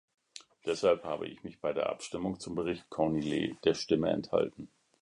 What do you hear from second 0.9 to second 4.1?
habe ich mich bei der Abstimmung zum Bericht Cornillet der Stimme